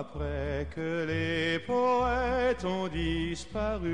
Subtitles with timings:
[0.00, 3.92] après que les poètes ont disparu.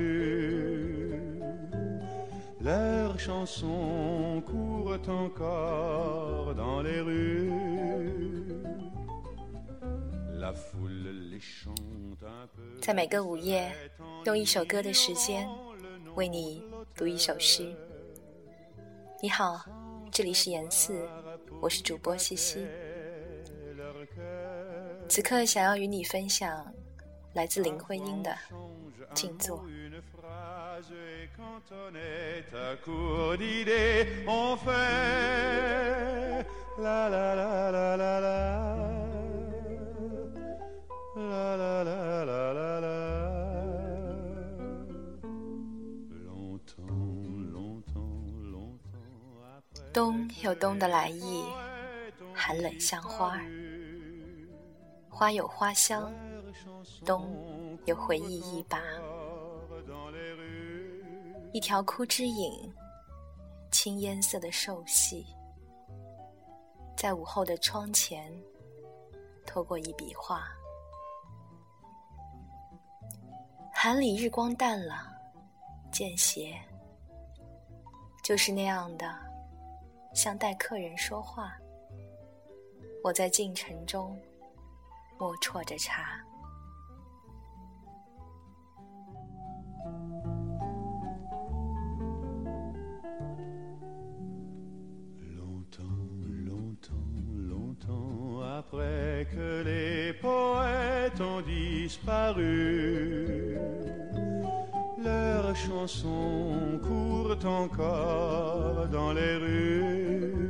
[2.61, 7.53] Leurs chansons courent encore dans les rues.
[10.35, 12.63] La foule les chante un peu.
[12.81, 13.73] 在每个午夜，
[14.27, 15.49] 用一首歌的时间，
[16.15, 16.63] 为你
[16.95, 17.75] 读一首诗。
[19.21, 19.65] 你好，
[20.13, 21.09] 这里是言四，
[21.61, 22.65] 我是主播西西。
[25.09, 26.67] 此刻想要与你分享
[27.35, 28.37] 来自林徽因的
[29.15, 29.59] 《静坐》。
[49.93, 51.43] 冬有冬的来意，
[52.35, 53.66] 寒冷像花儿。
[55.19, 56.13] 花有花香，
[57.07, 57.35] 冬
[57.87, 58.83] 有回忆一把。
[61.55, 62.71] 一条枯枝影，
[63.71, 65.27] 青烟色的瘦细，
[66.95, 68.31] 在午后的窗前，
[69.47, 70.47] 拖过一笔画。
[73.73, 75.11] 寒里日光淡了，
[75.91, 76.55] 见斜，
[78.23, 79.19] 就是那样的，
[80.13, 81.57] 像待客人说话。
[83.03, 84.15] 我在进城中。
[85.18, 86.04] 我啜着茶。
[95.38, 95.84] Longtemps,
[96.28, 96.94] longtemps,
[97.34, 103.58] longtemps après que les poètes ont disparu,
[104.98, 110.45] leurs chansons courent encore dans les rues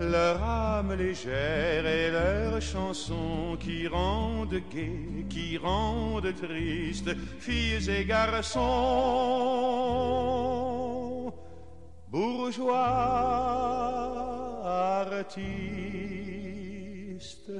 [0.00, 8.62] leur âme légère et leurs chansons qui rendent gai, qui rendent triste, filles et garçons,
[12.08, 13.38] bourgeois,
[15.08, 17.52] artistes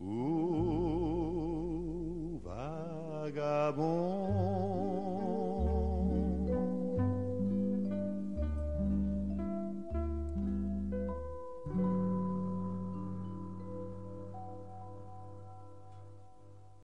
[0.00, 1.20] ou
[2.44, 4.55] vagabonds.